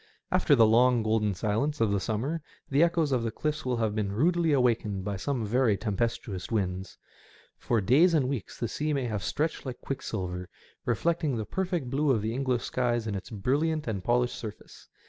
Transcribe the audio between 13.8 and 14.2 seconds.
and